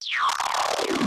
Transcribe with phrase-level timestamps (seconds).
[0.00, 0.97] you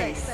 [0.00, 0.29] place.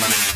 [0.00, 0.31] money.